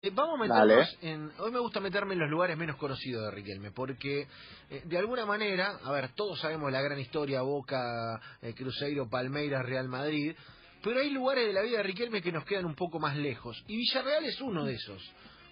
Eh, 0.00 0.12
vamos 0.14 0.36
a 0.36 0.42
meternos 0.44 0.98
en... 1.02 1.32
Hoy 1.40 1.50
me 1.50 1.58
gusta 1.58 1.80
meterme 1.80 2.14
en 2.14 2.20
los 2.20 2.30
lugares 2.30 2.56
menos 2.56 2.76
conocidos 2.76 3.24
de 3.24 3.30
Riquelme, 3.32 3.72
porque 3.72 4.28
eh, 4.70 4.82
de 4.84 4.96
alguna 4.96 5.26
manera, 5.26 5.76
a 5.82 5.90
ver, 5.90 6.12
todos 6.14 6.38
sabemos 6.38 6.70
la 6.70 6.80
gran 6.80 7.00
historia, 7.00 7.42
Boca, 7.42 8.20
eh, 8.40 8.54
Cruzeiro, 8.54 9.08
Palmeiras, 9.10 9.66
Real 9.66 9.88
Madrid, 9.88 10.36
pero 10.84 11.00
hay 11.00 11.10
lugares 11.10 11.48
de 11.48 11.52
la 11.52 11.62
vida 11.62 11.78
de 11.78 11.82
Riquelme 11.82 12.22
que 12.22 12.30
nos 12.30 12.44
quedan 12.44 12.66
un 12.66 12.76
poco 12.76 13.00
más 13.00 13.16
lejos, 13.16 13.60
y 13.66 13.76
Villarreal 13.76 14.24
es 14.24 14.40
uno 14.40 14.64
de 14.64 14.74
esos. 14.74 15.02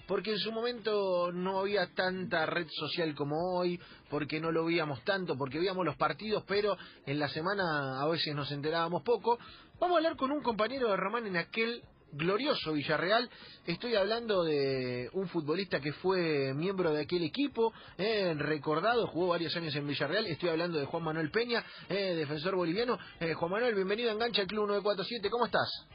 Porque 0.06 0.30
en 0.30 0.38
su 0.38 0.52
momento 0.52 1.32
no 1.32 1.58
había 1.58 1.92
tanta 1.92 2.46
red 2.46 2.68
social 2.70 3.16
como 3.16 3.58
hoy, 3.58 3.80
porque 4.08 4.38
no 4.38 4.52
lo 4.52 4.64
veíamos 4.64 5.02
tanto, 5.02 5.36
porque 5.36 5.58
veíamos 5.58 5.84
los 5.84 5.96
partidos, 5.96 6.44
pero 6.46 6.76
en 7.04 7.18
la 7.18 7.28
semana 7.28 8.00
a 8.00 8.06
veces 8.06 8.32
nos 8.32 8.52
enterábamos 8.52 9.02
poco. 9.02 9.40
Vamos 9.80 9.96
a 9.96 9.98
hablar 9.98 10.16
con 10.16 10.30
un 10.30 10.40
compañero 10.44 10.88
de 10.90 10.96
Román 10.96 11.26
en 11.26 11.36
aquel 11.36 11.82
glorioso 12.12 12.72
Villarreal. 12.72 13.28
Estoy 13.66 13.94
hablando 13.94 14.44
de 14.44 15.08
un 15.12 15.28
futbolista 15.28 15.80
que 15.80 15.92
fue 15.92 16.52
miembro 16.54 16.92
de 16.92 17.02
aquel 17.02 17.22
equipo, 17.24 17.72
eh, 17.98 18.34
recordado, 18.38 19.06
jugó 19.08 19.28
varios 19.28 19.56
años 19.56 19.74
en 19.76 19.86
Villarreal. 19.86 20.26
Estoy 20.26 20.50
hablando 20.50 20.78
de 20.78 20.86
Juan 20.86 21.02
Manuel 21.02 21.30
Peña, 21.30 21.64
eh, 21.88 22.14
defensor 22.14 22.56
boliviano. 22.56 22.98
Eh, 23.20 23.34
Juan 23.34 23.50
Manuel, 23.50 23.74
bienvenido 23.74 24.10
a 24.10 24.14
Engancha 24.14 24.42
el 24.42 24.48
Club 24.48 24.66
947. 24.66 25.30
¿Cómo 25.30 25.46
estás? 25.46 25.88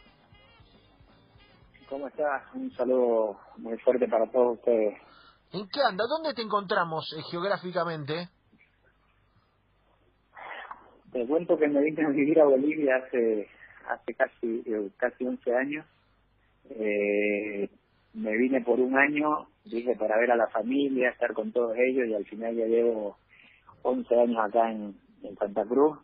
¿Cómo 1.89 2.07
estás? 2.07 2.43
Un 2.53 2.71
saludo 2.73 3.39
muy 3.57 3.77
fuerte 3.79 4.07
para 4.07 4.29
todos 4.31 4.57
ustedes. 4.57 4.97
¿En 5.51 5.67
qué 5.67 5.81
anda? 5.81 6.05
¿Dónde 6.07 6.33
te 6.33 6.41
encontramos 6.41 7.05
geográficamente? 7.29 8.29
Te 11.11 11.27
cuento 11.27 11.57
que 11.57 11.67
me 11.67 11.81
vine 11.81 12.05
a 12.05 12.09
vivir 12.09 12.39
a 12.39 12.45
Bolivia 12.45 12.95
hace 12.95 13.49
hace 13.89 14.13
casi 14.13 14.63
casi 14.97 15.25
11 15.25 15.55
años 15.55 15.85
eh, 16.77 17.69
me 18.13 18.37
vine 18.37 18.61
por 18.61 18.79
un 18.79 18.97
año, 18.97 19.47
dije, 19.65 19.95
para 19.95 20.17
ver 20.17 20.31
a 20.31 20.35
la 20.35 20.47
familia, 20.47 21.09
estar 21.09 21.33
con 21.33 21.51
todos 21.51 21.75
ellos 21.77 22.07
y 22.07 22.13
al 22.13 22.25
final 22.25 22.55
ya 22.55 22.65
llevo 22.65 23.17
11 23.83 24.15
años 24.19 24.37
acá 24.43 24.71
en, 24.71 24.99
Santa 25.37 25.63
Cruz. 25.65 25.97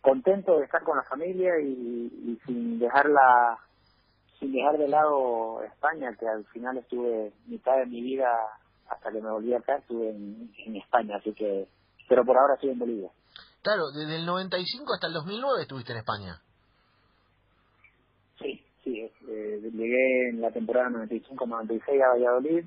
Contento 0.00 0.58
de 0.58 0.64
estar 0.64 0.82
con 0.82 0.96
la 0.96 1.04
familia 1.04 1.52
y, 1.60 2.38
sin 2.46 2.78
dejarla 2.78 3.58
sin 4.38 4.52
dejar 4.52 4.78
de 4.78 4.88
lado 4.88 5.62
España, 5.62 6.14
que 6.18 6.26
al 6.26 6.44
final 6.46 6.76
estuve 6.76 7.32
mitad 7.46 7.76
de 7.76 7.86
mi 7.86 8.02
vida 8.02 8.28
hasta 8.88 9.10
que 9.10 9.20
me 9.20 9.30
volví 9.30 9.54
acá, 9.54 9.76
estuve 9.76 10.10
en, 10.10 10.50
en 10.66 10.76
España, 10.76 11.16
así 11.16 11.32
que, 11.32 11.68
pero 12.08 12.24
por 12.24 12.36
ahora 12.36 12.54
estoy 12.54 12.70
en 12.70 12.78
Bolivia. 12.78 13.10
Claro, 13.62 13.84
desde 13.96 14.16
el 14.16 14.26
95 14.26 14.92
hasta 14.92 15.06
el 15.06 15.14
2009 15.14 15.62
estuviste 15.62 15.92
en 15.92 15.98
España. 15.98 16.43
Llegué 18.90 20.28
en 20.28 20.40
la 20.40 20.50
temporada 20.50 20.90
95-96 20.90 22.02
a 22.02 22.08
Valladolid, 22.10 22.64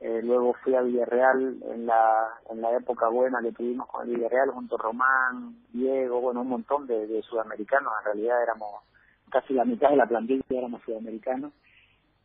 eh, 0.00 0.20
luego 0.22 0.54
fui 0.64 0.74
a 0.74 0.80
Villarreal 0.80 1.58
en 1.70 1.86
la, 1.86 2.40
en 2.48 2.62
la 2.62 2.74
época 2.76 3.08
buena 3.08 3.40
que 3.42 3.52
tuvimos 3.52 3.86
con 3.88 4.08
Villarreal 4.08 4.50
junto 4.50 4.76
a 4.76 4.82
Román, 4.82 5.56
Diego, 5.72 6.20
bueno, 6.20 6.40
un 6.40 6.48
montón 6.48 6.86
de, 6.86 7.20
sudamericanos, 7.22 7.92
en 8.00 8.04
realidad 8.06 8.42
éramos 8.42 8.82
casi 9.30 9.52
la 9.52 9.64
mitad 9.64 9.90
de 9.90 9.96
la 9.96 10.06
plantilla 10.06 10.42
éramos 10.48 10.82
sudamericanos, 10.82 11.52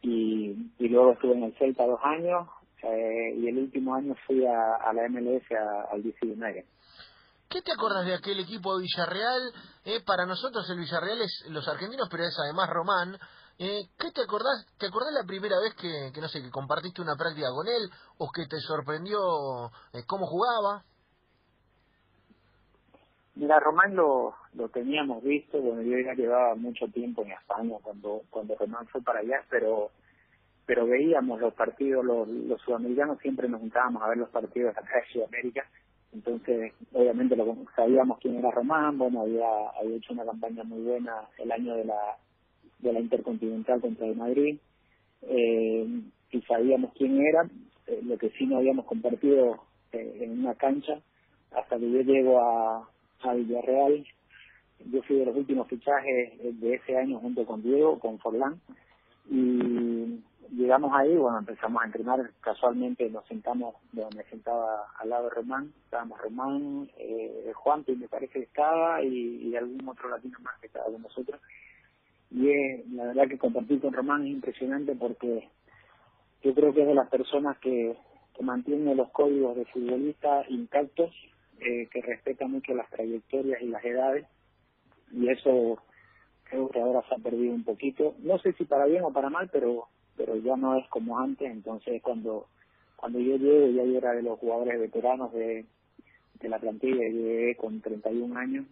y, 0.02 0.72
y 0.80 0.88
luego 0.88 1.12
estuve 1.12 1.34
en 1.34 1.44
el 1.44 1.58
Celta 1.58 1.86
dos 1.86 2.00
años, 2.04 2.48
eh, 2.84 3.34
y 3.36 3.48
el 3.48 3.58
último 3.58 3.96
año 3.96 4.16
fui 4.26 4.46
a, 4.46 4.76
a 4.76 4.94
la 4.94 5.10
MLS, 5.10 5.52
al 5.92 6.02
DC 6.02 6.26
United. 6.26 6.66
¿Qué 7.50 7.62
te 7.62 7.72
acuerdas 7.72 8.06
de 8.06 8.16
aquel 8.16 8.40
equipo 8.40 8.76
de 8.76 8.84
Villarreal? 8.84 9.54
Eh, 9.86 10.02
para 10.06 10.26
nosotros 10.26 10.70
el 10.70 10.80
Villarreal 10.80 11.22
es 11.22 11.46
los 11.50 11.68
argentinos, 11.68 12.08
pero 12.10 12.24
es 12.24 12.36
además 12.40 12.70
Román. 12.70 13.18
Eh, 13.58 13.88
¿Qué 13.98 14.12
te 14.12 14.22
acordás? 14.22 14.66
¿Te 14.78 14.88
acordás 14.88 15.14
la 15.14 15.26
primera 15.26 15.56
vez 15.60 15.74
que, 15.76 16.12
que, 16.14 16.20
no 16.20 16.28
sé, 16.28 16.42
que 16.42 16.52
compartiste 16.52 17.02
una 17.02 17.16
práctica 17.16 17.48
con 17.56 17.68
él 17.68 17.90
o 18.18 18.30
que 18.32 18.46
te 18.48 18.60
sorprendió 18.60 19.18
eh, 19.94 20.04
cómo 20.06 20.26
jugaba? 20.26 20.84
Mira, 23.36 23.60
Román 23.60 23.96
lo, 23.96 24.34
lo 24.54 24.70
teníamos 24.70 25.22
visto, 25.24 25.60
bueno, 25.60 25.82
yo 25.82 25.98
ya 26.00 26.14
llevaba 26.14 26.56
mucho 26.56 26.88
tiempo 26.88 27.22
en 27.24 27.34
España 27.34 27.78
cuando 27.82 28.22
cuando 28.30 28.56
Román 28.56 28.88
fue 28.88 29.02
para 29.02 29.20
allá, 29.20 29.44
pero 29.50 29.92
pero 30.66 30.88
veíamos 30.88 31.40
los 31.40 31.54
partidos, 31.54 32.04
los, 32.04 32.28
los 32.28 32.60
sudamericanos 32.62 33.20
siempre 33.20 33.48
nos 33.48 33.62
juntábamos 33.62 34.02
a 34.02 34.10
ver 34.10 34.18
los 34.18 34.30
partidos 34.30 34.76
acá 34.76 35.00
de 35.00 35.14
Sudamérica, 35.14 35.64
entonces 36.16 36.74
obviamente 36.94 37.36
lo, 37.36 37.56
sabíamos 37.76 38.20
quién 38.20 38.38
era 38.38 38.50
Román, 38.50 38.98
bueno, 38.98 39.22
había, 39.22 39.48
había 39.80 39.98
hecho 39.98 40.14
una 40.14 40.26
campaña 40.26 40.64
muy 40.64 40.82
buena 40.82 41.14
el 41.38 41.52
año 41.52 41.76
de 41.76 41.86
la 41.86 42.18
de 42.80 42.94
la 42.94 43.00
Intercontinental 43.00 43.82
contra 43.82 44.08
el 44.08 44.16
Madrid 44.16 44.58
eh, 45.24 45.88
y 46.32 46.42
sabíamos 46.44 46.94
quién 46.98 47.20
era, 47.22 47.50
eh, 47.88 48.00
lo 48.04 48.18
que 48.18 48.30
sí 48.32 48.46
no 48.46 48.58
habíamos 48.58 48.86
compartido 48.86 49.64
eh, 49.92 50.20
en 50.22 50.40
una 50.40 50.56
cancha 50.56 51.00
hasta 51.52 51.78
que 51.78 51.92
yo 51.92 52.02
llego 52.02 52.40
a, 52.40 52.90
a 53.22 53.34
Villarreal. 53.34 54.06
Yo 54.92 55.02
fui 55.04 55.18
de 55.18 55.26
los 55.26 55.36
últimos 55.36 55.68
fichajes 55.68 56.60
de 56.60 56.74
ese 56.74 56.98
año 56.98 57.20
junto 57.20 57.46
con 57.46 57.64
Diego, 57.64 57.98
con 57.98 58.20
Forlán, 58.20 58.60
y 59.30 59.38
llegamos 60.52 60.92
ahí, 60.94 61.16
bueno, 61.16 61.40
empezamos 61.40 61.82
a 61.82 61.86
entrenar, 61.86 62.32
casualmente 62.42 63.10
nos 63.10 63.26
sentamos 63.28 63.76
donde 63.92 64.18
me 64.18 64.24
sentaba 64.26 64.88
al 65.00 65.10
lado 65.10 65.26
de 65.26 65.36
Román, 65.36 65.74
estábamos 65.86 66.20
Román, 66.22 66.90
eh, 66.98 67.52
Juan, 67.56 67.84
me 67.88 68.08
parece 68.08 68.34
que 68.34 68.46
estaba, 68.46 69.02
y, 69.02 69.56
algún 69.56 69.88
otro 69.88 70.10
latino 70.10 70.38
más 70.42 70.60
que 70.60 70.68
estaba 70.68 70.86
con 70.86 71.02
nosotros, 71.02 71.40
y 72.32 72.50
es, 72.50 72.88
la 72.90 73.06
verdad 73.06 73.28
que 73.28 73.38
compartir 73.38 73.80
con 73.82 73.94
Román 73.94 74.24
es 74.24 74.32
impresionante 74.32 74.96
porque 74.96 75.50
yo 76.44 76.54
creo 76.54 76.74
que 76.74 76.82
es 76.82 76.88
de 76.88 76.96
las 76.96 77.10
personas 77.10 77.58
que, 77.60 77.96
que 78.36 78.44
mantiene 78.44 78.96
los 78.96 79.10
códigos 79.12 79.56
de 79.56 79.66
futbolista 79.66 80.44
intactos, 80.50 81.14
eh, 81.60 81.88
que 81.92 82.02
respeta 82.02 82.48
mucho 82.48 82.74
las 82.74 82.90
trayectorias 82.90 83.62
y 83.62 83.68
las 83.68 83.84
edades, 83.84 84.26
y 85.12 85.30
eso 85.30 85.80
creo 86.44 86.70
que 86.70 86.80
ahora 86.80 87.02
se 87.08 87.16
ha 87.16 87.18
perdido 87.18 87.54
un 87.54 87.64
poquito, 87.64 88.16
no 88.20 88.38
sé 88.40 88.54
si 88.54 88.66
para 88.66 88.86
bien 88.86 89.04
o 89.04 89.12
para 89.12 89.30
mal, 89.30 89.50
pero 89.52 89.88
pero 90.18 90.36
ya 90.38 90.56
no 90.56 90.76
es 90.78 90.88
como 90.90 91.20
antes, 91.20 91.50
entonces 91.50 92.02
cuando 92.02 92.48
cuando 92.96 93.20
yo 93.20 93.36
llegué, 93.36 93.74
ya 93.74 93.84
yo 93.84 93.98
era 93.98 94.14
de 94.14 94.24
los 94.24 94.40
jugadores 94.40 94.80
veteranos 94.80 95.32
de, 95.34 95.66
de 96.40 96.50
la 96.50 96.60
plantilla, 96.60 97.08
llegué 97.08 97.56
con 97.56 97.82
31 97.82 98.38
años, 98.40 98.66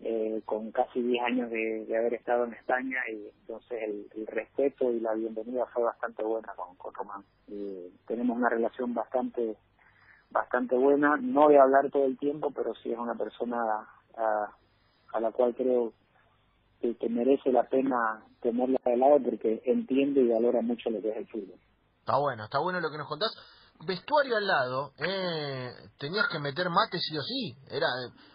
eh, 0.00 0.42
con 0.44 0.72
casi 0.72 1.00
10 1.00 1.24
años 1.24 1.50
de, 1.50 1.86
haber 1.96 2.14
estado 2.14 2.44
en 2.44 2.54
España 2.54 2.98
y 3.08 3.28
entonces 3.40 3.82
el, 3.82 4.26
respeto 4.26 4.92
y 4.92 5.00
la 5.00 5.14
bienvenida 5.14 5.64
fue 5.72 5.84
bastante 5.84 6.22
buena 6.22 6.52
con, 6.54 6.76
con 6.76 6.92
Román. 6.92 7.24
tenemos 8.06 8.36
una 8.36 8.50
relación 8.50 8.92
bastante 8.92 9.56
bastante 10.28 10.76
buena, 10.76 11.16
no 11.16 11.48
a 11.48 11.62
hablar 11.62 11.90
todo 11.90 12.04
el 12.04 12.18
tiempo, 12.18 12.50
pero 12.50 12.74
sí 12.74 12.92
es 12.92 12.98
una 12.98 13.14
persona 13.14 13.88
a, 14.16 14.52
a 15.12 15.20
la 15.20 15.30
cual 15.30 15.54
creo 15.54 15.92
que, 16.80 16.96
que, 16.96 17.08
merece 17.08 17.50
la 17.52 17.64
pena 17.64 18.24
tenerla 18.40 18.78
de 18.84 18.96
lado 18.96 19.18
porque 19.24 19.62
entiende 19.64 20.20
y 20.20 20.28
valora 20.28 20.62
mucho 20.62 20.90
lo 20.90 21.00
que 21.00 21.10
es 21.10 21.16
el 21.16 21.26
fútbol. 21.28 21.58
Está 22.00 22.18
bueno, 22.18 22.44
está 22.44 22.58
bueno 22.60 22.80
lo 22.80 22.90
que 22.90 22.98
nos 22.98 23.08
contás 23.08 23.32
vestuario 23.84 24.36
al 24.36 24.46
lado, 24.46 24.92
eh, 24.98 25.68
tenías 25.98 26.26
que 26.30 26.38
meter 26.38 26.70
mate 26.70 26.98
sí 26.98 27.16
o 27.16 27.22
sí. 27.22 27.54
Era, 27.70 27.86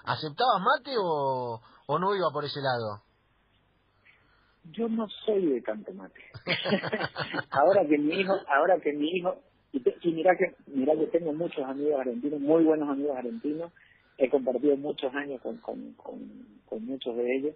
¿Aceptabas 0.04 0.62
mate 0.62 0.96
o, 0.98 1.60
o 1.88 2.00
no 2.00 2.16
iba 2.16 2.28
por 2.32 2.46
ese 2.46 2.60
lado? 2.62 3.04
Yo 4.66 4.88
no 4.88 5.08
soy 5.26 5.46
de 5.48 5.62
tanto 5.62 5.92
mate. 5.94 6.22
ahora 7.50 7.82
que 7.88 7.98
mi 7.98 8.20
hijo, 8.20 8.34
ahora 8.48 8.80
que 8.80 8.94
mi 8.94 9.10
hijo, 9.10 9.36
y, 9.74 9.82
mira 10.12 10.36
que 10.38 10.56
mira 10.68 10.94
que 10.96 11.08
tengo 11.08 11.34
muchos 11.34 11.64
amigos 11.66 12.00
argentinos, 12.00 12.40
muy 12.40 12.64
buenos 12.64 12.90
amigos 12.90 13.18
argentinos, 13.18 13.72
he 14.18 14.30
compartido 14.30 14.78
muchos 14.78 15.14
años 15.16 15.42
con, 15.42 15.58
con, 15.58 15.94
con, 15.96 16.86
muchos 16.86 17.16
de 17.16 17.38
ellos, 17.38 17.56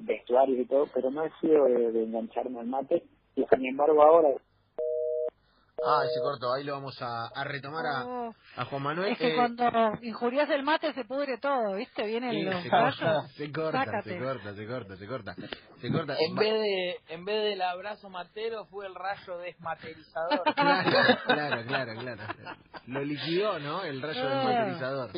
vestuarios 0.00 0.58
y 0.58 0.66
todo, 0.66 0.86
pero 0.94 1.10
no 1.10 1.24
he 1.24 1.30
sido 1.40 1.64
de, 1.64 1.92
de 1.92 2.04
engancharme 2.04 2.60
al 2.60 2.66
mate, 2.66 3.04
y 3.36 3.44
sin 3.44 3.66
embargo 3.66 4.02
ahora 4.02 4.28
Ah, 5.84 6.02
se 6.12 6.20
cortó. 6.20 6.52
Ahí 6.52 6.64
lo 6.64 6.72
vamos 6.72 7.00
a, 7.00 7.26
a 7.28 7.44
retomar 7.44 7.86
a, 7.86 8.32
a, 8.56 8.64
Juan 8.64 8.82
Manuel. 8.82 9.12
Es 9.12 9.18
que 9.18 9.32
eh, 9.32 9.36
cuando 9.36 9.64
injurias 10.02 10.50
el 10.50 10.64
mate 10.64 10.92
se 10.92 11.04
pudre 11.04 11.38
todo, 11.38 11.74
¿viste? 11.76 12.04
Viene 12.04 12.30
el 12.30 12.62
se, 12.62 12.68
corta, 12.68 13.28
se 13.28 13.52
corta, 13.52 14.02
se 14.02 14.18
corta, 14.18 14.54
se 14.54 14.66
corta, 14.66 14.96
se 14.96 15.06
corta, 15.06 15.34
se 15.80 15.92
corta. 15.92 16.16
En 16.18 16.34
vez 16.34 16.52
de 16.52 17.14
en 17.14 17.24
vez 17.24 17.44
del 17.44 17.62
abrazo 17.62 18.10
matero 18.10 18.66
fue 18.66 18.86
el 18.86 18.94
rayo 18.94 19.38
desmaterizador. 19.38 20.42
claro, 20.54 21.62
claro, 21.64 21.92
claro, 22.00 22.22
Lo 22.86 23.04
liquidó, 23.04 23.58
¿no? 23.60 23.84
El 23.84 24.02
rayo 24.02 24.28
desmaterizador. 24.28 25.10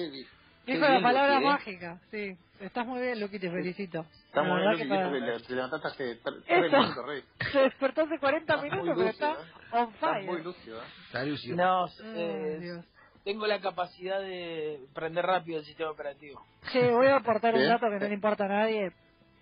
Dijo 0.71 0.87
la 0.87 1.03
palabra 1.03 1.41
mágica, 1.41 2.01
sí. 2.11 2.37
Estás 2.61 2.87
muy 2.87 3.01
bien, 3.01 3.21
Luqui, 3.21 3.39
te 3.39 3.51
felicito. 3.51 4.07
Estamos 4.27 4.53
muy 4.53 4.77
bien, 4.77 4.89
Luqui, 4.89 5.47
te 5.47 5.55
levantaste 5.55 5.89
hace 5.89 6.17
tres 6.47 6.71
minutos, 6.71 7.07
Rey. 7.07 7.25
Se 7.51 7.59
despertó 7.59 8.03
hace 8.03 8.19
40 8.19 8.57
minutos, 8.59 8.95
pero 8.97 9.09
está 9.09 9.37
on 9.73 9.93
fire. 9.95 10.21
Estás 10.21 10.35
muy 10.35 10.43
lúcido, 10.43 10.79
¿eh? 10.81 10.87
Está 11.07 11.25
lúcido. 11.25 11.57
No, 11.57 11.87
eh, 12.05 12.83
tengo 13.25 13.47
la 13.47 13.61
capacidad 13.61 14.21
de 14.21 14.81
prender 14.95 15.27
rápido 15.27 15.59
el 15.59 15.65
sistema 15.65 15.91
operativo. 15.91 16.41
Sí, 16.73 16.81
voy 16.81 17.09
a 17.09 17.17
aportar 17.17 17.55
un 17.55 17.67
dato 17.67 17.87
que 17.91 17.99
no 17.99 18.09
le 18.09 18.15
importa 18.15 18.45
a 18.45 18.49
nadie, 18.49 18.93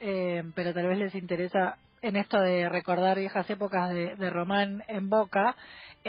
eh, 0.00 0.42
pero 0.54 0.72
tal 0.72 0.86
vez 0.86 0.98
les 0.98 1.14
interesa 1.14 1.76
en 2.00 2.16
esto 2.16 2.40
de 2.40 2.68
recordar 2.68 3.18
viejas 3.18 3.48
épocas 3.50 3.90
de, 3.90 4.16
de 4.16 4.30
Román 4.30 4.82
en 4.88 5.10
Boca. 5.10 5.56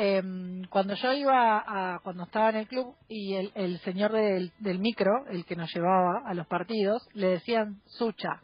Eh, 0.02 0.24
cuando 0.70 0.94
yo 0.94 1.12
iba 1.12 1.58
a, 1.58 2.00
cuando 2.00 2.24
estaba 2.24 2.52
en 2.52 2.56
el 2.56 2.68
club 2.70 2.96
y 3.10 3.36
el, 3.36 3.52
el 3.54 3.80
señor 3.82 4.14
del, 4.14 4.54
del 4.60 4.80
micro, 4.80 5.12
el 5.30 5.44
que 5.44 5.58
nos 5.58 5.70
llevaba 5.76 6.22
a 6.26 6.34
los 6.34 6.48
partidos, 6.48 7.06
le 7.14 7.28
decían 7.28 7.82
Sucha. 7.86 8.42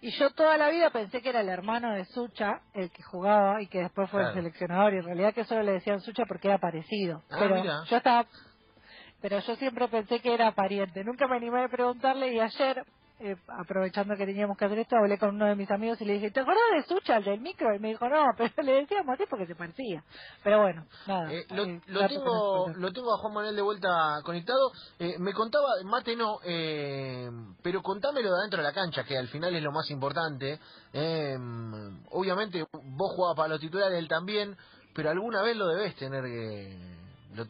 Y 0.00 0.12
yo 0.12 0.30
toda 0.30 0.56
la 0.56 0.70
vida 0.70 0.88
pensé 0.88 1.20
que 1.20 1.28
era 1.28 1.42
el 1.42 1.50
hermano 1.50 1.92
de 1.92 2.06
Sucha, 2.06 2.62
el 2.72 2.90
que 2.90 3.02
jugaba 3.02 3.60
y 3.60 3.66
que 3.66 3.80
después 3.80 4.08
fue 4.08 4.22
el 4.22 4.32
seleccionador. 4.32 4.94
Y 4.94 4.98
en 4.98 5.04
realidad 5.04 5.34
que 5.34 5.44
solo 5.44 5.62
le 5.62 5.72
decían 5.72 6.00
Sucha 6.00 6.24
porque 6.26 6.48
era 6.48 6.56
parecido. 6.56 7.22
Ah, 7.30 7.36
pero 7.38 7.62
yo 7.84 7.96
estaba, 7.98 8.26
pero 9.20 9.40
yo 9.40 9.56
siempre 9.56 9.88
pensé 9.88 10.20
que 10.20 10.32
era 10.32 10.52
pariente. 10.52 11.04
Nunca 11.04 11.26
me 11.26 11.36
animé 11.36 11.64
a 11.64 11.68
preguntarle 11.68 12.32
y 12.32 12.40
ayer 12.40 12.82
eh, 13.20 13.36
aprovechando 13.48 14.16
que 14.16 14.26
teníamos 14.26 14.56
que 14.56 14.64
hacer 14.64 14.78
esto, 14.78 14.96
hablé 14.96 15.18
con 15.18 15.36
uno 15.36 15.46
de 15.46 15.54
mis 15.54 15.70
amigos 15.70 16.00
y 16.00 16.04
le 16.04 16.14
dije, 16.14 16.30
¿te 16.30 16.40
acuerdas 16.40 16.64
de 16.74 16.82
Sucha, 16.82 17.18
el 17.18 17.24
del 17.24 17.40
micro? 17.40 17.74
Y 17.74 17.78
me 17.78 17.88
dijo, 17.88 18.08
no, 18.08 18.24
pero 18.36 18.50
le 18.62 18.72
decíamos 18.72 19.14
así 19.14 19.24
porque 19.28 19.46
se 19.46 19.54
parecía. 19.54 20.02
Pero 20.42 20.62
bueno, 20.62 20.86
nada. 21.06 21.32
Eh, 21.32 21.46
lo, 21.50 21.64
eh, 21.64 22.08
tengo, 22.08 22.68
lo 22.74 22.92
tengo 22.92 23.14
a 23.14 23.18
Juan 23.18 23.34
Manuel 23.34 23.56
de 23.56 23.62
vuelta 23.62 24.20
conectado. 24.24 24.72
me 25.18 25.32
contaba, 25.32 25.68
Mate 25.84 26.16
no, 26.16 26.38
pero 27.62 27.82
contámelo 27.82 28.30
de 28.30 28.38
adentro 28.38 28.58
de 28.58 28.64
la 28.64 28.72
cancha, 28.72 29.04
que 29.04 29.16
al 29.16 29.28
final 29.28 29.54
es 29.54 29.62
lo 29.62 29.72
más 29.72 29.88
importante. 29.90 30.58
obviamente 32.10 32.64
vos 32.72 33.12
jugabas 33.14 33.36
para 33.36 33.48
los 33.50 33.60
titulares, 33.60 33.98
él 33.98 34.08
también, 34.08 34.56
pero 34.94 35.10
alguna 35.10 35.42
vez 35.42 35.56
lo 35.56 35.68
debes 35.68 35.94
tener 35.96 36.24
que 36.24 36.94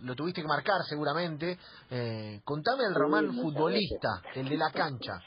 lo, 0.02 0.14
tuviste 0.14 0.40
que 0.43 0.49
marcar 0.49 0.82
seguramente. 0.88 1.58
Eh, 1.90 2.40
contame 2.44 2.84
el 2.88 2.94
Román 2.94 3.34
futbolista, 3.34 4.22
el 4.34 4.49
de 4.49 4.56
la 4.56 4.70
cancha. 4.70 5.20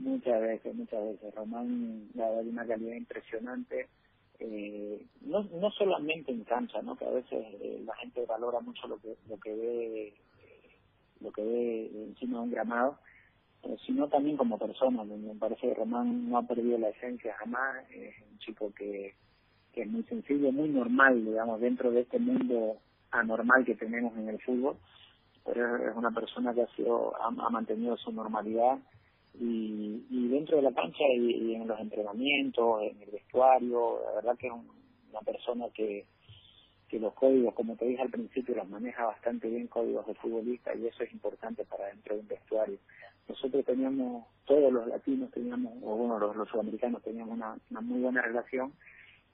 Muchas 0.00 0.40
veces, 0.40 0.74
muchas 0.74 1.02
veces. 1.02 1.34
Román, 1.34 2.08
la 2.14 2.28
verdad, 2.28 2.46
una 2.46 2.66
calidad 2.66 2.94
impresionante. 2.94 3.88
Eh, 4.38 5.06
no, 5.22 5.42
no 5.44 5.70
solamente 5.70 6.30
en 6.30 6.44
cancha, 6.44 6.82
¿no? 6.82 6.96
Que 6.96 7.06
a 7.06 7.10
veces 7.10 7.46
eh, 7.60 7.82
la 7.84 7.94
gente 7.96 8.26
valora 8.26 8.60
mucho 8.60 8.86
lo 8.86 8.98
que 8.98 9.16
lo 9.28 9.38
que 9.38 9.54
ve 9.54 10.14
lo 11.20 11.32
que 11.32 11.42
ve 11.42 11.90
encima 12.08 12.38
de 12.38 12.44
un 12.44 12.50
gramado, 12.50 12.98
sino 13.86 14.08
también 14.08 14.36
como 14.36 14.58
persona. 14.58 15.04
Me 15.04 15.34
parece 15.36 15.68
que 15.68 15.74
Román 15.74 16.28
no 16.28 16.38
ha 16.38 16.42
perdido 16.42 16.76
la 16.78 16.90
esencia 16.90 17.34
jamás. 17.38 17.90
Es 17.90 18.14
un 18.30 18.38
chico 18.38 18.72
que, 18.74 19.14
que 19.72 19.82
es 19.82 19.88
muy 19.88 20.02
sencillo, 20.04 20.52
muy 20.52 20.68
normal, 20.68 21.24
digamos, 21.24 21.60
dentro 21.60 21.90
de 21.90 22.02
este 22.02 22.18
mundo 22.18 22.76
anormal 23.10 23.64
que 23.64 23.74
tenemos 23.74 24.14
en 24.18 24.28
el 24.28 24.40
fútbol. 24.42 24.76
Pero 25.46 25.76
es 25.76 25.96
una 25.96 26.10
persona 26.10 26.52
que 26.52 26.62
ha 26.62 26.76
sido 26.76 27.14
ha 27.22 27.50
mantenido 27.50 27.96
su 27.96 28.12
normalidad 28.12 28.78
y, 29.38 30.06
y 30.10 30.28
dentro 30.28 30.56
de 30.56 30.62
la 30.62 30.72
cancha 30.72 31.04
y, 31.14 31.54
en 31.54 31.66
los 31.66 31.78
entrenamientos, 31.78 32.82
en 32.82 33.02
el 33.02 33.10
vestuario, 33.10 34.00
la 34.04 34.12
verdad 34.14 34.38
que 34.38 34.46
es 34.46 34.52
una 34.52 35.20
persona 35.20 35.66
que, 35.74 36.06
que 36.88 36.98
los 36.98 37.12
códigos, 37.14 37.54
como 37.54 37.76
te 37.76 37.86
dije 37.86 38.02
al 38.02 38.10
principio, 38.10 38.54
los 38.54 38.68
maneja 38.68 39.04
bastante 39.04 39.48
bien 39.48 39.66
códigos 39.66 40.06
de 40.06 40.14
futbolista 40.14 40.74
y 40.74 40.86
eso 40.86 41.02
es 41.02 41.12
importante 41.12 41.64
para 41.64 41.86
dentro 41.86 42.14
de 42.14 42.20
un 42.20 42.28
vestuario. 42.28 42.78
Nosotros 43.28 43.64
teníamos, 43.64 44.26
todos 44.44 44.72
los 44.72 44.86
latinos 44.86 45.30
teníamos, 45.32 45.72
o 45.82 45.96
bueno, 45.96 46.18
los, 46.18 46.36
los 46.36 46.48
sudamericanos 46.48 47.02
teníamos 47.02 47.34
una, 47.34 47.58
una 47.70 47.80
muy 47.80 48.00
buena 48.00 48.22
relación 48.22 48.72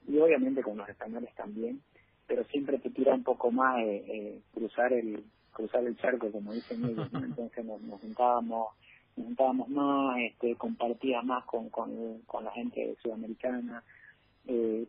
y 0.07 0.17
obviamente 0.17 0.63
con 0.63 0.77
los 0.77 0.89
españoles 0.89 1.33
también, 1.35 1.81
pero 2.27 2.43
siempre 2.45 2.79
te 2.79 2.89
tira 2.89 3.13
un 3.13 3.23
poco 3.23 3.51
más 3.51 3.79
eh, 3.79 4.03
eh, 4.07 4.41
cruzar 4.53 4.91
el 4.91 5.23
cruzar 5.51 5.85
el 5.85 5.95
charco, 5.97 6.31
como 6.31 6.51
dicen 6.51 6.83
ellos, 6.83 7.07
entonces 7.13 7.63
nos, 7.63 7.79
nos 7.81 8.01
juntábamos 8.01 8.69
juntábamos 9.15 9.69
más, 9.69 10.17
este, 10.19 10.55
compartía 10.55 11.21
más 11.21 11.45
con, 11.45 11.69
con, 11.69 12.19
con 12.25 12.43
la 12.43 12.51
gente 12.51 12.95
sudamericana. 13.01 13.83
Eh, 14.47 14.85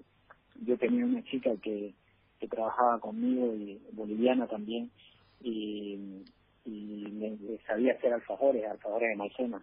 yo 0.63 0.79
tenía 0.79 1.05
una 1.05 1.23
chica 1.25 1.51
que, 1.63 1.95
que 2.39 2.49
trabajaba 2.49 3.01
conmigo, 3.01 3.55
y 3.55 3.81
boliviana 3.93 4.47
también, 4.47 4.91
y, 5.43 6.23
y 6.65 7.59
sabía 7.67 7.95
hacer 7.95 8.13
alfajores, 8.13 8.65
alfajores 8.67 9.11
de 9.11 9.17
maicena. 9.17 9.63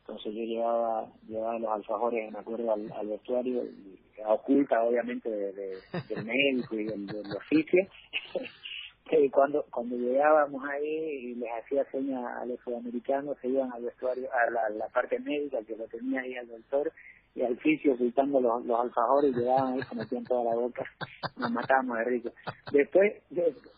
Entonces 0.00 0.34
yo 0.34 0.42
llevaba, 0.42 1.06
llevaba 1.28 1.58
los 1.58 1.70
alfajores, 1.70 2.32
me 2.32 2.38
acuerdo, 2.38 2.72
al, 2.72 3.08
vestuario, 3.08 3.64
y, 3.64 3.98
oculta 4.26 4.82
obviamente 4.82 5.30
de, 5.30 5.76
del 6.08 6.24
médico 6.24 6.74
y 6.76 6.84
del, 6.84 7.06
del 7.06 7.36
oficio. 7.36 7.86
que 9.08 9.30
cuando 9.30 9.64
cuando 9.70 9.96
llegábamos 9.96 10.62
ahí 10.68 10.86
y 10.86 11.34
les 11.34 11.50
hacía 11.52 11.84
señas 11.90 12.24
a 12.24 12.44
los 12.44 12.60
sudamericanos, 12.60 13.36
se 13.40 13.48
iban 13.48 13.72
al 13.72 13.82
vestuario, 13.82 14.28
a 14.32 14.70
la, 14.70 14.88
parte 14.88 15.18
médica 15.18 15.58
que 15.66 15.76
lo 15.76 15.86
tenía 15.86 16.20
ahí 16.20 16.36
al 16.36 16.48
doctor 16.48 16.92
y 17.34 17.42
al 17.42 17.56
fisio 17.58 17.94
ocultando 17.94 18.40
los, 18.40 18.64
los 18.66 18.80
alfajores 18.80 19.32
y 19.32 19.40
llegaban 19.40 19.74
ahí, 19.74 19.82
se 19.82 19.94
metían 19.94 20.24
toda 20.24 20.44
la 20.44 20.54
boca, 20.54 20.84
nos 21.36 21.50
matábamos 21.50 21.98
de 21.98 22.04
rico. 22.04 22.30
Después, 22.72 23.22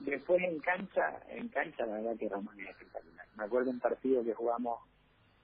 después 0.00 0.42
en 0.42 0.58
cancha, 0.60 1.20
en 1.28 1.48
cancha 1.48 1.86
la 1.86 1.94
verdad 1.94 2.16
que 2.18 2.26
era 2.26 2.40
muy 2.40 2.60
espectacular. 2.66 3.26
Me 3.36 3.44
acuerdo 3.44 3.70
un 3.70 3.80
partido 3.80 4.24
que 4.24 4.34
jugamos, 4.34 4.80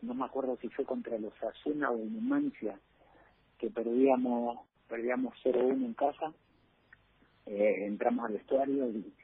no 0.03 0.15
me 0.15 0.25
acuerdo 0.25 0.57
si 0.61 0.69
fue 0.69 0.85
contra 0.85 1.19
los 1.19 1.33
Asuna 1.43 1.91
o 1.91 1.97
Numancia, 1.97 2.79
que 3.59 3.71
perdíamos, 3.71 4.59
perdíamos 4.89 5.35
0-1 5.45 5.73
en 5.73 5.95
casa, 5.95 6.33
eh, 7.47 7.87
entramos 7.87 8.27
al 8.27 8.33
vestuario 8.33 8.89
y 8.89 9.15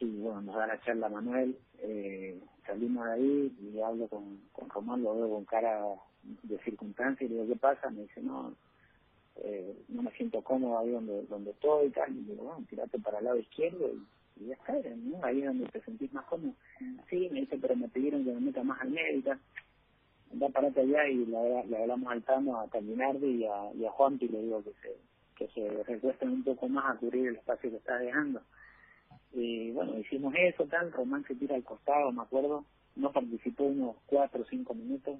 y 0.00 0.06
bueno, 0.18 0.42
nos 0.42 0.56
da 0.56 0.66
la 0.66 0.80
charla 0.80 1.08
Manuel, 1.08 1.58
eh, 1.80 2.40
salimos 2.66 3.04
de 3.06 3.12
ahí 3.12 3.56
y 3.60 3.80
hablo 3.80 4.06
con, 4.08 4.40
con 4.52 4.68
Román, 4.68 5.02
lo 5.02 5.14
veo 5.14 5.30
con 5.30 5.44
cara 5.44 5.80
de 6.42 6.58
circunstancia 6.60 7.24
y 7.24 7.28
le 7.28 7.34
digo, 7.36 7.48
¿qué 7.48 7.58
pasa? 7.58 7.90
Me 7.90 8.02
dice, 8.02 8.20
no, 8.22 8.54
eh, 9.36 9.76
no 9.88 10.02
me 10.02 10.10
siento 10.12 10.42
cómodo 10.42 10.78
ahí 10.78 10.90
donde, 10.90 11.22
donde 11.26 11.50
estoy 11.50 11.86
y 11.86 11.90
tal, 11.90 12.10
y 12.16 12.20
digo, 12.22 12.44
bueno, 12.44 12.64
tirate 12.68 12.98
para 12.98 13.18
el 13.18 13.24
lado 13.24 13.38
izquierdo 13.38 13.90
y, 14.36 14.46
ya 14.46 14.54
está, 14.54 14.74
¿no? 14.96 15.24
ahí 15.24 15.42
donde 15.42 15.66
te 15.66 15.80
sentís 15.80 16.12
más 16.12 16.24
cómodo. 16.26 16.54
Sí, 17.10 17.28
me 17.32 17.40
dice, 17.40 17.58
pero 17.60 17.74
me 17.74 17.88
pidieron 17.88 18.24
que 18.24 18.32
me 18.32 18.40
meta 18.40 18.62
más 18.62 18.80
al 18.80 18.90
medio 18.90 19.18
y 19.18 19.22
tal. 19.22 19.40
Da 20.30 20.48
parate 20.50 20.80
allá 20.82 21.08
y 21.08 21.26
le, 21.26 21.76
hablamos 21.76 22.12
al 22.12 22.22
Tano, 22.22 22.60
a 22.60 22.68
Caminardi 22.68 23.26
y 23.26 23.44
a, 23.46 23.72
y 23.74 23.84
a 23.84 23.90
Juan 23.90 24.18
y 24.20 24.28
le 24.28 24.42
digo 24.42 24.62
que 24.62 24.72
se, 24.82 24.96
que 25.34 25.48
se 25.48 25.82
recuesten 25.82 26.28
un 26.28 26.44
poco 26.44 26.68
más 26.68 26.94
a 26.94 26.98
cubrir 26.98 27.28
el 27.28 27.36
espacio 27.36 27.70
que 27.70 27.78
está 27.78 27.98
dejando 27.98 28.42
y 29.32 29.70
bueno, 29.72 29.98
hicimos 29.98 30.34
eso, 30.36 30.66
tal, 30.66 30.92
Román 30.92 31.24
se 31.26 31.34
tira 31.34 31.56
al 31.56 31.64
costado, 31.64 32.12
me 32.12 32.22
acuerdo, 32.22 32.64
no 32.96 33.12
participó 33.12 33.64
unos 33.64 33.96
cuatro 34.06 34.42
o 34.42 34.46
cinco 34.46 34.74
minutos, 34.74 35.18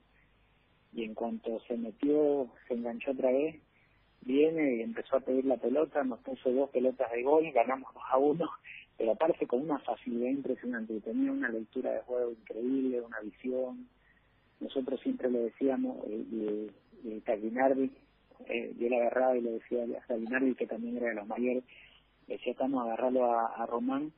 y 0.92 1.04
en 1.04 1.14
cuanto 1.14 1.60
se 1.68 1.76
metió, 1.76 2.48
se 2.66 2.74
enganchó 2.74 3.12
otra 3.12 3.30
vez, 3.30 3.56
viene 4.22 4.76
y 4.76 4.82
empezó 4.82 5.16
a 5.16 5.20
pedir 5.20 5.44
la 5.44 5.56
pelota, 5.56 6.02
nos 6.04 6.20
puso 6.20 6.50
dos 6.50 6.70
pelotas 6.70 7.10
de 7.12 7.22
gol, 7.22 7.50
ganamos 7.52 7.92
dos 7.94 8.02
a 8.10 8.18
uno, 8.18 8.48
pero 8.96 9.12
aparte 9.12 9.46
con 9.46 9.62
una 9.62 9.78
facilidad 9.78 10.30
impresionante, 10.30 11.00
tenía 11.00 11.30
una 11.30 11.48
lectura 11.48 11.92
de 11.92 12.00
juego 12.00 12.32
increíble, 12.32 13.00
una 13.00 13.20
visión, 13.20 13.88
nosotros 14.60 15.00
siempre 15.00 15.30
le 15.30 15.38
decíamos, 15.40 15.98
y, 16.08 16.70
y, 17.04 17.20
Taguinardi, 17.20 17.90
eh, 18.46 18.72
yo 18.78 18.88
le 18.88 18.96
agarraba 18.96 19.36
y 19.36 19.42
le 19.42 19.52
decía 19.52 19.84
a 19.84 20.06
Taguinardi, 20.06 20.54
que 20.54 20.66
también 20.66 20.96
era 20.96 21.08
de 21.08 21.14
los 21.14 21.26
mayores, 21.28 21.62
decía 22.28 22.52
estamos 22.52 22.84
agarrarlo 22.84 23.24
a, 23.32 23.66
Román 23.66 24.12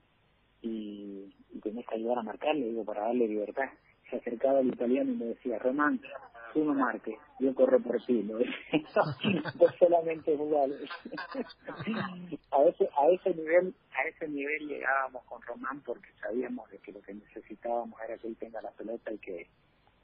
y, 0.62 1.33
y 1.52 1.61
tenés 1.61 1.87
que 1.87 1.95
ayudar 1.95 2.19
a 2.19 2.23
marcarle, 2.23 2.67
digo, 2.67 2.85
para 2.85 3.02
darle 3.02 3.29
libertad. 3.29 3.71
Se 4.11 4.17
acercaba 4.17 4.61
el 4.61 4.69
italiano 4.69 5.12
y 5.12 5.17
me 5.17 5.25
decía, 5.26 5.59
Román, 5.59 6.00
tú 6.52 6.64
no 6.64 6.75
marques, 6.75 7.17
yo 7.38 7.55
corro 7.55 7.81
por 7.81 8.05
ti, 8.05 8.23
¿no? 8.25 8.38
vos 8.38 9.75
solamente 9.79 10.37
jugar. 10.37 10.69
a 12.50 12.62
ese, 12.64 12.88
a 12.97 13.09
ese 13.11 13.35
nivel, 13.35 13.75
a 13.93 14.09
ese 14.09 14.29
nivel 14.29 14.69
llegábamos 14.69 15.25
con 15.25 15.40
Román 15.43 15.81
porque 15.85 16.09
sabíamos 16.21 16.71
de 16.71 16.79
que 16.79 16.93
lo 16.93 17.00
que 17.02 17.14
necesitábamos 17.14 18.00
era 18.02 18.19
que 18.19 18.29
él 18.29 18.37
tenga 18.37 18.61
la 18.61 18.71
pelota 18.73 19.12
y 19.12 19.19
que, 19.19 19.47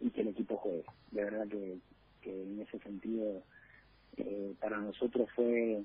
y 0.01 0.11
que 0.11 0.21
el 0.21 0.29
equipo 0.29 0.57
juegue. 0.57 0.85
De 1.11 1.25
verdad 1.25 1.49
que, 1.49 1.79
que 2.23 2.43
en 2.43 2.61
ese 2.61 2.79
sentido 2.79 3.43
eh, 4.17 4.55
para 4.61 4.79
nosotros 4.79 5.29
fue 5.35 5.83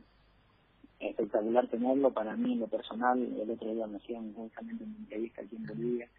espectacular 1.02 1.68
tenerlo 1.68 2.12
para 2.12 2.36
mí 2.36 2.54
en 2.54 2.60
lo 2.60 2.68
personal. 2.68 3.20
El 3.20 3.50
otro 3.50 3.74
día 3.74 3.88
me 3.88 3.98
hacían 3.98 4.34
justamente 4.34 4.84
una 4.84 4.98
entrevista 4.98 5.42
aquí 5.42 5.56
en 5.56 5.66
Bolivia 5.66 6.10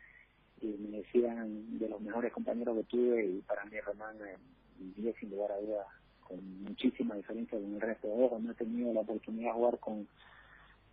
y 0.61 0.77
me 0.79 0.99
decían 0.99 1.79
de 1.79 1.89
los 1.89 2.01
mejores 2.01 2.33
compañeros 2.33 2.77
que 2.77 2.85
tuve 2.85 3.27
y 3.27 3.41
para 3.43 3.65
mí 3.65 3.81
Román 3.81 4.17
es 4.27 5.17
sin 5.19 5.31
lugar 5.31 5.53
a 5.53 5.61
dudas 5.61 5.87
con 6.21 6.63
muchísima 6.63 7.17
diferencia 7.17 7.59
con 7.59 7.75
el 7.75 7.81
resto 7.81 8.07
de 8.07 8.25
ojos 8.25 8.41
no 8.41 8.53
he 8.53 8.55
tenido 8.55 8.93
la 8.93 9.01
oportunidad 9.01 9.49
de 9.49 9.55
jugar 9.55 9.79
con 9.81 10.07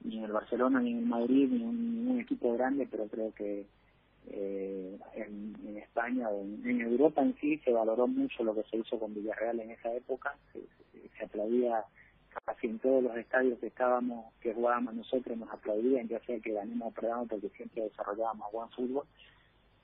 ni 0.04 0.18
en 0.18 0.24
el 0.24 0.32
Barcelona 0.32 0.80
ni 0.80 0.92
en 0.92 1.00
el 1.00 1.06
Madrid 1.06 1.50
ni 1.52 1.64
en 1.64 1.96
ningún 1.96 2.20
equipo 2.20 2.54
grande 2.54 2.88
pero 2.90 3.08
creo 3.08 3.32
que 3.34 3.68
eh, 4.28 5.00
en, 5.16 5.56
en, 5.66 5.78
España 5.78 6.30
o 6.30 6.42
en, 6.42 6.82
Europa 6.82 7.22
en 7.22 7.36
sí 7.40 7.58
se 7.60 7.72
valoró 7.72 8.08
mucho 8.08 8.44
lo 8.44 8.54
que 8.54 8.64
se 8.70 8.78
hizo 8.78 9.00
con 9.00 9.14
Villarreal 9.14 9.60
en 9.60 9.72
esa 9.72 9.92
época. 9.94 10.36
Se 10.54 11.26
aplaudía 11.26 11.84
casi 12.46 12.68
en 12.68 12.80
todos 12.80 13.04
los 13.04 13.16
estadios 13.18 13.60
que 13.60 13.68
estábamos, 13.68 14.34
que 14.42 14.54
jugábamos 14.54 14.94
nosotros, 14.94 15.38
nos 15.38 15.50
aplaudían, 15.50 16.08
ya 16.08 16.20
sea 16.22 16.40
que 16.40 16.54
ganemos 16.54 16.90
o 16.90 16.92
perdamos, 16.92 17.28
porque 17.30 17.50
siempre 17.50 17.84
desarrollábamos 17.84 18.52
buen 18.52 18.70
fútbol, 18.70 19.06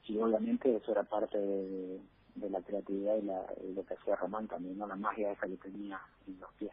y 0.08 0.18
obviamente 0.18 0.76
eso 0.76 0.92
era 0.92 1.04
parte 1.04 1.38
de, 1.38 2.02
la 2.50 2.62
creatividad 2.62 3.16
y, 3.16 3.22
la, 3.24 3.46
lo 3.74 3.86
que 3.86 3.94
hacía 3.96 4.16
Román 4.16 4.48
también, 4.48 4.78
¿no? 4.78 4.88
la 4.88 4.96
magia 4.96 5.32
esa 5.32 5.48
que 5.48 5.58
tenía 5.58 6.00
en 6.28 6.40
los 6.40 6.54
pies. 6.54 6.72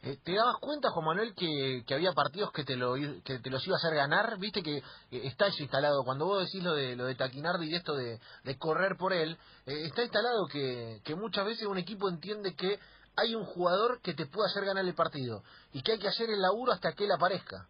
Eh, 0.00 0.16
¿Te 0.22 0.32
dabas 0.32 0.58
cuenta, 0.60 0.90
Juan 0.90 1.06
Manuel, 1.06 1.34
que, 1.34 1.82
había 1.92 2.12
partidos 2.12 2.52
que 2.52 2.62
te, 2.62 2.76
lo, 2.76 2.94
que 2.94 3.40
te 3.40 3.50
los 3.50 3.66
iba 3.66 3.74
a 3.74 3.78
hacer 3.78 3.96
ganar? 3.96 4.38
Viste 4.38 4.62
que 4.62 4.76
eh, 4.76 4.82
está 5.10 5.48
eso 5.48 5.62
instalado. 5.62 6.04
Cuando 6.04 6.26
vos 6.26 6.44
decís 6.44 6.62
lo 6.62 6.72
de, 6.72 6.94
lo 6.94 7.06
de 7.06 7.16
Taquinardi 7.16 7.68
y 7.68 7.74
esto 7.74 7.96
de, 7.96 8.20
de 8.44 8.58
correr 8.58 8.96
por 8.96 9.12
él, 9.12 9.36
eh, 9.66 9.86
está 9.86 10.02
instalado 10.04 10.46
que, 10.46 11.00
que 11.04 11.16
muchas 11.16 11.44
veces 11.46 11.66
un 11.66 11.78
equipo 11.78 12.08
entiende 12.08 12.54
que 12.54 12.78
hay 13.18 13.34
un 13.34 13.44
jugador 13.44 14.00
que 14.00 14.14
te 14.14 14.26
puede 14.26 14.48
hacer 14.48 14.64
ganar 14.64 14.84
el 14.84 14.94
partido 14.94 15.42
y 15.72 15.82
que 15.82 15.92
hay 15.92 15.98
que 15.98 16.08
hacer 16.08 16.30
el 16.30 16.40
laburo 16.40 16.72
hasta 16.72 16.92
que 16.92 17.04
él 17.04 17.12
aparezca. 17.12 17.68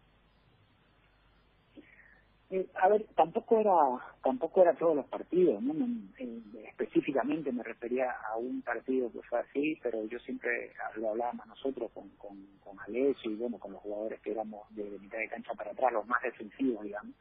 Eh, 2.51 2.67
a 2.81 2.89
ver, 2.89 3.05
tampoco 3.15 3.59
era 3.59 3.75
tampoco 4.23 4.63
era 4.63 4.73
todos 4.73 4.95
los 4.95 5.05
partidos, 5.05 5.61
¿no? 5.61 5.73
Eh, 6.17 6.41
específicamente 6.67 7.51
me 7.51 7.61
refería 7.61 8.09
a 8.09 8.37
un 8.37 8.63
partido 8.63 9.11
que 9.11 9.21
fue 9.21 9.39
así, 9.39 9.77
pero 9.83 10.03
yo 10.05 10.17
siempre 10.19 10.73
lo 10.95 11.09
hablábamos 11.09 11.45
nosotros 11.45 11.91
con, 11.93 12.09
con, 12.17 12.37
con 12.63 12.77
y 12.89 13.35
bueno, 13.35 13.59
con 13.59 13.73
los 13.73 13.81
jugadores 13.81 14.19
que 14.21 14.31
éramos 14.31 14.67
de, 14.75 14.83
mitad 14.99 15.19
de 15.19 15.29
cancha 15.29 15.53
para 15.53 15.71
atrás, 15.71 15.93
los 15.93 16.07
más 16.07 16.23
defensivos, 16.23 16.83
digamos, 16.83 17.15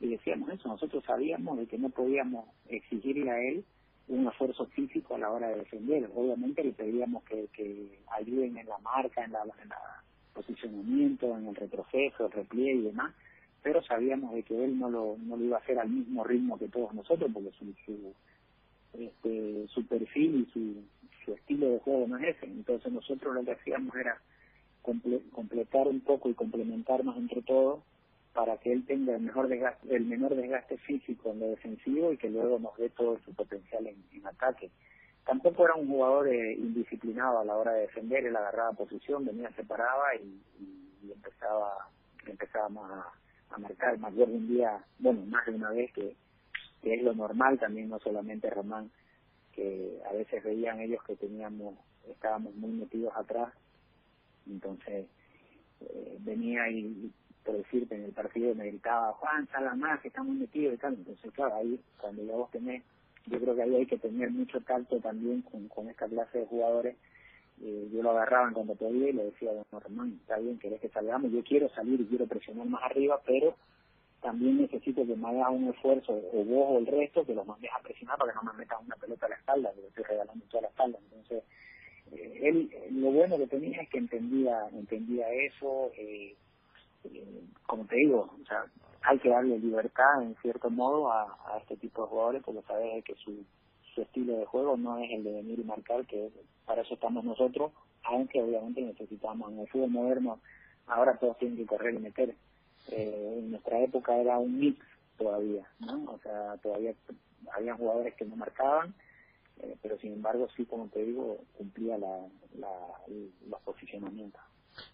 y 0.00 0.08
decíamos 0.08 0.48
eso, 0.48 0.68
nosotros 0.68 1.04
sabíamos 1.04 1.58
de 1.58 1.66
que 1.66 1.76
no 1.76 1.90
podíamos 1.90 2.48
exigirle 2.68 3.30
a 3.30 3.38
él 3.38 3.64
un 4.08 4.28
esfuerzo 4.28 4.66
físico 4.66 5.14
a 5.14 5.18
la 5.18 5.30
hora 5.30 5.48
de 5.48 5.60
defender, 5.60 6.10
obviamente 6.14 6.62
le 6.62 6.72
pedíamos 6.72 7.24
que, 7.24 7.48
que 7.52 7.98
ayuden 8.10 8.58
en 8.58 8.66
la 8.66 8.78
marca, 8.78 9.24
en 9.24 9.32
la, 9.32 9.42
en 9.62 9.68
la 9.68 10.02
posicionamiento, 10.34 11.36
en 11.38 11.46
el 11.46 11.54
retroceso, 11.54 12.26
el 12.26 12.32
repliegue 12.32 12.80
y 12.80 12.82
demás, 12.82 13.14
pero 13.62 13.82
sabíamos 13.82 14.34
de 14.34 14.42
que 14.42 14.64
él 14.64 14.78
no 14.78 14.90
lo, 14.90 15.16
no 15.18 15.36
lo 15.36 15.44
iba 15.44 15.56
a 15.56 15.60
hacer 15.60 15.78
al 15.78 15.88
mismo 15.88 16.24
ritmo 16.24 16.58
que 16.58 16.68
todos 16.68 16.92
nosotros, 16.92 17.30
porque 17.32 17.50
su, 17.52 17.72
su, 17.86 18.14
este, 18.92 19.66
su 19.68 19.86
perfil 19.86 20.46
y 20.46 20.52
su, 20.52 20.84
su 21.24 21.32
estilo 21.32 21.70
de 21.70 21.78
juego 21.80 22.06
no 22.06 22.18
es 22.18 22.36
ese. 22.36 22.46
Entonces 22.46 22.92
nosotros 22.92 23.34
lo 23.34 23.44
que 23.44 23.52
hacíamos 23.52 23.96
era 23.96 24.20
completar 24.82 25.88
un 25.88 26.00
poco 26.00 26.28
y 26.28 26.34
complementarnos 26.34 27.16
entre 27.16 27.40
todos 27.40 27.80
para 28.34 28.58
que 28.58 28.72
él 28.72 28.84
tenga 28.86 29.14
el 29.14 29.22
mejor 29.22 29.48
desgaste, 29.48 29.94
el 29.94 30.04
menor 30.04 30.34
desgaste 30.34 30.76
físico 30.78 31.30
en 31.30 31.40
lo 31.40 31.46
defensivo 31.48 32.12
y 32.12 32.18
que 32.18 32.28
luego 32.28 32.58
nos 32.58 32.76
dé 32.76 32.90
todo 32.90 33.18
su 33.24 33.32
potencial 33.32 33.86
en, 33.86 34.26
ataque. 34.26 34.70
Tampoco 35.24 35.64
era 35.64 35.74
un 35.74 35.88
jugador 35.88 36.28
eh, 36.28 36.54
indisciplinado 36.54 37.38
a 37.38 37.44
la 37.44 37.56
hora 37.56 37.72
de 37.72 37.82
defender, 37.82 38.26
él 38.26 38.36
agarraba 38.36 38.72
posición, 38.72 39.24
venía 39.24 39.50
separaba 39.52 40.14
y, 40.16 40.40
y, 40.60 41.06
y 41.06 41.12
empezaba 41.12 41.88
empezábamos 42.26 42.90
a, 42.90 43.12
a 43.54 43.58
marcar. 43.58 43.98
Me 43.98 44.08
acuerdo 44.08 44.34
un 44.34 44.48
día, 44.48 44.82
bueno, 44.98 45.24
más 45.26 45.46
de 45.46 45.52
una 45.52 45.70
vez 45.70 45.92
que, 45.92 46.16
es 46.82 47.02
lo 47.02 47.14
normal 47.14 47.58
también, 47.58 47.88
no 47.88 47.98
solamente 47.98 48.50
Román, 48.50 48.90
que 49.54 49.98
a 50.08 50.12
veces 50.12 50.44
veían 50.44 50.80
ellos 50.80 51.02
que 51.04 51.16
teníamos, 51.16 51.76
estábamos 52.08 52.54
muy 52.56 52.72
metidos 52.72 53.14
atrás, 53.16 53.54
entonces 54.46 55.06
eh, 55.90 56.16
venía 56.20 56.68
y, 56.70 57.10
por 57.44 57.56
decirte, 57.56 57.94
en 57.94 58.04
el 58.04 58.12
partido 58.12 58.54
me 58.54 58.66
gritaba, 58.66 59.12
Juan, 59.12 59.46
salga 59.48 59.74
más, 59.74 60.00
que 60.00 60.08
está 60.08 60.22
muy 60.22 60.36
metido 60.36 60.72
y 60.72 60.76
tal, 60.76 60.94
entonces 60.94 61.32
claro, 61.32 61.56
ahí 61.56 61.80
cuando 62.00 62.22
ya 62.24 62.32
vos 62.32 62.50
tenés, 62.50 62.82
yo 63.26 63.40
creo 63.40 63.54
que 63.54 63.62
ahí 63.62 63.74
hay 63.74 63.86
que 63.86 63.98
tener 63.98 64.30
mucho 64.30 64.60
tacto 64.60 65.00
también 65.00 65.42
con, 65.42 65.68
con 65.68 65.88
esta 65.88 66.06
clase 66.06 66.38
de 66.38 66.46
jugadores 66.46 66.96
eh, 67.62 67.88
yo 67.92 68.02
lo 68.02 68.10
agarraba 68.10 68.48
en 68.48 68.54
cuanto 68.54 68.74
podía 68.74 69.10
y 69.10 69.12
le 69.12 69.24
decía, 69.24 69.50
bueno, 69.50 69.80
Román, 69.80 70.18
está 70.20 70.38
bien, 70.38 70.58
querés 70.58 70.80
que 70.80 70.88
salgamos, 70.88 71.30
yo 71.30 71.42
quiero 71.44 71.68
salir 71.70 72.00
y 72.00 72.06
quiero 72.06 72.26
presionar 72.26 72.66
más 72.66 72.82
arriba, 72.82 73.20
pero 73.24 73.56
también 74.20 74.60
necesito 74.60 75.06
que 75.06 75.14
me 75.14 75.28
hagas 75.28 75.50
un 75.50 75.68
esfuerzo, 75.68 76.12
o 76.12 76.44
vos 76.44 76.66
o 76.70 76.78
el 76.78 76.86
resto, 76.86 77.24
que 77.24 77.34
los 77.34 77.46
mandes 77.46 77.70
a 77.72 77.82
presionar 77.82 78.18
para 78.18 78.32
que 78.32 78.36
no 78.36 78.52
me 78.52 78.58
metas 78.58 78.78
una 78.84 78.96
pelota 78.96 79.26
a 79.26 79.28
la 79.28 79.36
espalda, 79.36 79.72
que 79.72 79.86
estoy 79.86 80.04
regalando 80.04 80.44
toda 80.46 80.62
la 80.62 80.68
espalda. 80.68 80.98
Entonces, 80.98 81.44
él, 82.14 82.70
lo 82.90 83.10
bueno 83.10 83.38
que 83.38 83.46
tenía 83.46 83.82
es 83.82 83.88
que 83.88 83.98
entendía 83.98 84.68
entendía 84.72 85.30
eso, 85.32 85.90
eh, 85.96 86.34
eh, 87.04 87.42
como 87.66 87.84
te 87.86 87.96
digo, 87.96 88.30
o 88.40 88.46
sea, 88.46 88.64
hay 89.02 89.18
que 89.18 89.28
darle 89.28 89.58
libertad, 89.58 90.22
en 90.22 90.34
cierto 90.36 90.70
modo, 90.70 91.10
a, 91.12 91.24
a 91.46 91.58
este 91.58 91.76
tipo 91.76 92.02
de 92.02 92.08
jugadores, 92.08 92.42
porque 92.44 92.62
sabes 92.62 93.04
que 93.04 93.14
su 93.16 93.44
su 93.94 94.02
estilo 94.02 94.36
de 94.38 94.46
juego 94.46 94.76
no 94.76 94.98
es 94.98 95.10
el 95.10 95.24
de 95.24 95.32
venir 95.32 95.60
y 95.60 95.64
marcar, 95.64 96.04
que 96.06 96.30
para 96.66 96.82
eso 96.82 96.94
estamos 96.94 97.24
nosotros, 97.24 97.72
aunque 98.02 98.42
obviamente 98.42 98.82
necesitamos 98.82 99.52
en 99.52 99.60
el 99.60 99.68
fútbol 99.68 99.90
moderno, 99.90 100.40
ahora 100.86 101.16
todos 101.16 101.38
tienen 101.38 101.56
que 101.56 101.66
correr 101.66 101.94
y 101.94 101.98
meter. 101.98 102.34
Eh, 102.90 103.36
en 103.38 103.50
nuestra 103.52 103.80
época 103.80 104.16
era 104.16 104.38
un 104.38 104.58
mix 104.58 104.84
todavía, 105.16 105.66
¿no? 105.78 106.12
O 106.12 106.18
sea, 106.18 106.56
todavía 106.62 106.92
había 107.52 107.74
jugadores 107.74 108.14
que 108.14 108.24
no 108.24 108.36
marcaban, 108.36 108.94
eh, 109.58 109.76
pero 109.82 109.98
sin 109.98 110.12
embargo 110.14 110.48
sí, 110.56 110.64
como 110.66 110.88
te 110.88 111.04
digo, 111.04 111.38
cumplía 111.56 111.98
la, 111.98 112.28
la, 112.56 112.70
los 113.48 113.60
posicionamientos. 113.62 114.40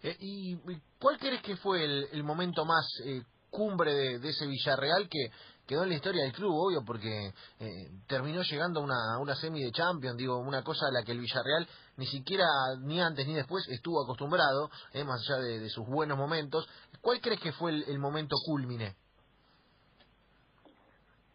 Eh, 0.03 0.15
¿Y 0.19 0.57
cuál 0.99 1.17
crees 1.17 1.41
que 1.41 1.55
fue 1.57 1.83
el, 1.83 2.07
el 2.11 2.23
momento 2.23 2.65
más 2.65 2.85
eh, 3.05 3.21
cumbre 3.49 3.93
de, 3.93 4.19
de, 4.19 4.29
ese 4.29 4.47
Villarreal 4.47 5.09
que 5.09 5.29
quedó 5.71 5.83
en 5.83 5.89
la 5.89 5.95
historia 5.95 6.23
del 6.23 6.33
club, 6.33 6.53
obvio, 6.53 6.83
porque 6.85 7.33
eh, 7.59 7.91
terminó 8.05 8.41
llegando 8.43 8.81
a 8.81 8.83
una, 8.83 9.17
una 9.21 9.35
semi 9.35 9.63
de 9.63 9.71
Champions, 9.71 10.17
digo, 10.17 10.37
una 10.37 10.63
cosa 10.63 10.87
a 10.87 10.91
la 10.91 11.01
que 11.01 11.13
el 11.13 11.19
Villarreal 11.19 11.65
ni 11.95 12.07
siquiera, 12.07 12.45
ni 12.81 12.99
antes 12.99 13.25
ni 13.25 13.35
después, 13.35 13.65
estuvo 13.69 14.03
acostumbrado, 14.03 14.69
eh, 14.91 15.05
más 15.05 15.21
allá 15.21 15.39
de, 15.39 15.69
sus 15.69 15.85
buenos 15.85 16.17
momentos. 16.17 16.67
¿Cuál 16.99 17.21
crees 17.21 17.39
que 17.39 17.53
fue 17.53 17.71
el, 17.71 17.99
momento 17.99 18.35
culmine? 18.45 18.95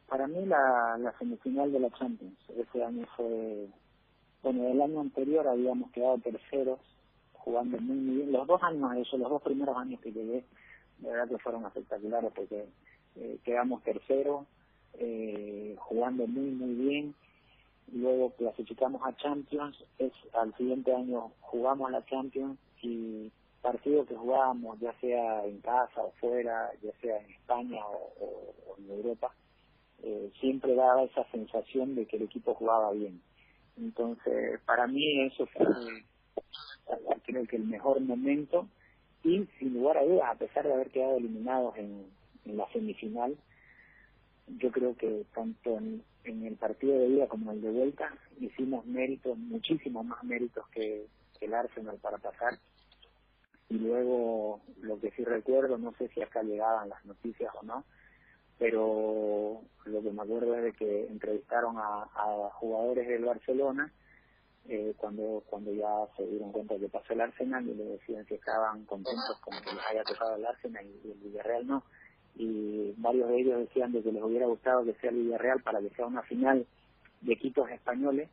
Para 0.09 0.27
mí 0.27 0.45
la, 0.47 1.15
semifinal 1.19 1.73
de 1.73 1.81
la 1.81 1.91
Champions, 1.91 2.39
ese 2.57 2.85
año 2.85 3.07
fue, 3.17 3.69
bueno, 4.43 4.69
el 4.69 4.81
año 4.81 5.01
anterior 5.01 5.47
habíamos 5.49 5.91
quedado 5.91 6.19
terceros, 6.19 6.79
jugando 7.33 7.79
muy, 7.79 7.97
muy 7.97 8.17
bien, 8.17 8.33
los 8.33 8.47
dos 8.47 8.63
años, 8.63 8.97
eso, 8.97 9.17
los 9.19 9.31
dos 9.31 9.43
primeros 9.43 9.77
años 9.77 10.01
que 10.01 10.13
llegué, 10.13 10.45
de 10.99 11.11
verdad 11.11 11.29
que 11.29 11.39
fueron 11.39 11.67
espectaculares 11.67 12.33
porque 12.35 12.67
eh, 13.17 13.39
quedamos 13.45 13.83
tercero, 13.83 14.47
eh, 14.95 15.77
jugando 15.79 16.27
muy, 16.27 16.51
muy 16.51 16.75
bien. 16.75 17.15
Luego 17.93 18.31
clasificamos 18.31 19.01
a 19.05 19.17
Champions, 19.17 19.77
es, 19.99 20.13
al 20.35 20.55
siguiente 20.57 20.93
año 20.93 21.31
jugamos 21.41 21.89
a 21.89 21.93
la 21.93 22.05
Champions 22.07 22.59
y 22.83 23.31
partido 23.63 24.07
que 24.07 24.17
jugábamos, 24.17 24.79
ya 24.81 24.93
sea 25.01 25.45
en 25.45 25.61
casa 25.61 26.01
o 26.01 26.13
fuera, 26.21 26.71
ya 26.83 26.93
sea 27.01 27.19
en 27.19 27.31
España 27.31 27.81
o, 27.87 28.77
en 28.79 28.91
Europa, 28.91 29.33
eh, 30.03 30.31
siempre 30.41 30.75
daba 30.75 31.05
esa 31.05 31.25
sensación 31.31 31.95
de 31.95 32.07
que 32.07 32.17
el 32.17 32.25
equipo 32.25 32.55
jugaba 32.55 32.93
bien. 32.93 33.21
Entonces, 33.77 34.61
para 34.65 34.87
mí 34.87 35.23
eso 35.23 35.47
fue 35.47 35.67
creo 37.27 37.47
que 37.47 37.57
el 37.57 37.65
mejor 37.65 38.01
momento 38.01 38.69
y 39.25 39.47
sin 39.59 39.75
lugar 39.75 39.99
a 39.99 40.05
dudas, 40.05 40.31
a 40.31 40.39
pesar 40.39 40.65
de 40.65 40.73
haber 40.73 40.91
quedado 40.91 41.17
eliminados 41.17 41.77
en, 41.77 42.07
la 42.45 42.71
semifinal, 42.73 43.37
yo 44.59 44.71
creo 44.71 44.97
que 44.97 45.25
tanto 45.35 45.79
en, 45.79 46.05
el 46.25 46.55
partido 46.55 46.97
de 46.97 47.09
ida 47.09 47.27
como 47.27 47.51
el 47.51 47.61
de 47.61 47.71
vuelta 47.71 48.17
hicimos 48.41 48.87
méritos, 48.87 49.37
muchísimos 49.37 50.05
más 50.07 50.23
méritos 50.23 50.67
que, 50.69 51.07
el 51.41 51.53
Arsenal 51.53 51.99
para 51.99 52.17
pasar. 52.17 52.59
Y 53.69 53.79
luego, 53.79 54.61
lo 54.81 54.99
que 54.99 55.11
sí 55.11 55.23
recuerdo, 55.23 55.77
no 55.77 55.93
sé 55.99 56.09
si 56.09 56.23
acá 56.23 56.43
llegaban 56.43 56.89
las 56.89 57.05
noticias 57.05 57.53
o 57.61 57.63
no, 57.63 57.85
pero 58.59 59.61
lo 59.85 60.03
que 60.03 60.11
me 60.11 60.23
acuerdo 60.23 60.55
es 60.57 60.65
de 60.65 60.73
que 60.73 61.07
entrevistaron 61.07 61.77
a, 61.79 62.09
a 62.15 62.51
jugadores 62.55 63.07
del 63.07 63.25
Barcelona 63.25 63.93
eh, 64.69 64.95
cuando 64.97 65.45
cuando 65.49 65.73
ya 65.73 66.09
se 66.17 66.27
dieron 66.27 66.51
cuenta 66.51 66.77
que 66.77 66.89
pasó 66.89 67.13
el 67.13 67.21
Arsenal 67.21 67.69
y 67.69 67.75
le 67.75 67.85
decían 67.85 68.25
que 68.27 68.35
estaban 68.35 68.85
contentos 68.85 69.39
con 69.41 69.55
que 69.63 69.73
les 69.73 69.87
haya 69.87 70.03
tocado 70.03 70.35
el 70.35 70.45
Arsenal 70.45 70.85
y 70.85 71.11
el 71.11 71.19
Villarreal 71.19 71.67
no. 71.67 71.85
Y 72.35 72.93
varios 72.97 73.29
de 73.29 73.41
ellos 73.41 73.59
decían 73.61 73.93
de 73.93 74.03
que 74.03 74.11
les 74.11 74.23
hubiera 74.23 74.47
gustado 74.47 74.85
que 74.85 74.95
sea 74.95 75.11
el 75.11 75.17
Villarreal 75.17 75.63
para 75.63 75.81
que 75.81 75.91
sea 75.91 76.07
una 76.07 76.23
final 76.23 76.67
de 77.21 77.33
equipos 77.33 77.71
españoles, 77.71 78.29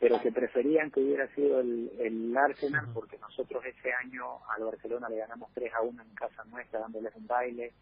pero 0.00 0.20
que 0.20 0.32
preferían 0.32 0.90
que 0.90 1.00
hubiera 1.00 1.32
sido 1.34 1.60
el, 1.60 1.92
el 2.00 2.36
Arsenal 2.36 2.88
porque 2.92 3.18
nosotros 3.18 3.64
ese 3.64 3.92
año 3.92 4.44
al 4.48 4.64
Barcelona 4.64 5.08
le 5.08 5.18
ganamos 5.18 5.50
3 5.54 5.72
a 5.72 5.82
1 5.82 6.02
en 6.02 6.14
casa 6.14 6.42
nuestra 6.46 6.80
dándoles 6.80 7.14
un 7.14 7.28
baile, 7.28 7.72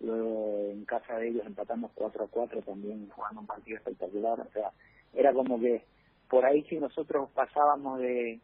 luego 0.00 0.70
en 0.70 0.84
casa 0.84 1.18
de 1.18 1.28
ellos 1.28 1.46
empatamos 1.46 1.90
4 1.94 2.24
a 2.24 2.28
4 2.28 2.62
también 2.62 3.08
jugando 3.10 3.40
un 3.40 3.46
partido 3.46 3.76
espectacular, 3.78 4.40
o 4.40 4.50
sea, 4.52 4.70
era 5.12 5.32
como 5.32 5.58
que 5.58 5.84
por 6.28 6.44
ahí 6.44 6.62
si 6.64 6.78
nosotros 6.78 7.30
pasábamos 7.34 8.00
de 8.00 8.40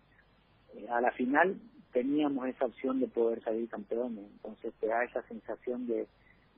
eh, 0.74 0.88
a 0.90 1.00
la 1.00 1.12
final 1.12 1.56
teníamos 1.92 2.48
esa 2.48 2.66
opción 2.66 3.00
de 3.00 3.06
poder 3.06 3.42
salir 3.42 3.68
campeones, 3.68 4.24
entonces 4.32 4.72
te 4.80 4.88
da 4.88 5.04
esa 5.04 5.22
sensación 5.28 5.86
de 5.86 6.06